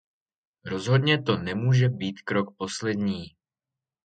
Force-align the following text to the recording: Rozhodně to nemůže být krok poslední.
Rozhodně 0.65 1.21
to 1.21 1.37
nemůže 1.37 1.89
být 1.89 2.21
krok 2.21 2.55
poslední. 2.57 3.23